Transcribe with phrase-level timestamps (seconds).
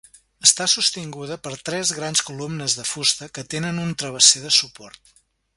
[0.45, 5.17] Està sostinguda per tres grans columnes de fusta que tenen un travesser de suport.